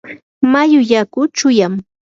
mayu 0.51 0.81
yaku 0.91 1.19
chuyam. 1.35 1.73